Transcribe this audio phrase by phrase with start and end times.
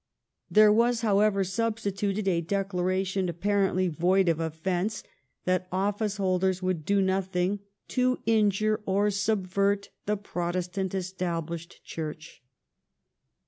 [0.49, 5.03] There was, however, substituted a declaration, apparently void of offence,
[5.45, 12.41] that office holders would do nothing" to injure or subvert the Protestant Established Church''.